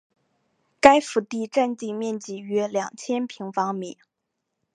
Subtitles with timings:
[0.79, 3.99] 该府第占地面积约两千平方米。